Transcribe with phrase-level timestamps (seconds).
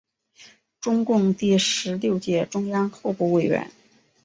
[0.79, 3.69] 中共第十六届中央候补委员。